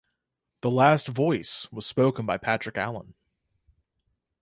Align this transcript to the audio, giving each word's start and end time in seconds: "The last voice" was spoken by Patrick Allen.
"The 0.61 0.71
last 0.71 1.09
voice" 1.09 1.71
was 1.71 1.85
spoken 1.85 2.25
by 2.25 2.37
Patrick 2.37 2.75
Allen. 2.75 3.13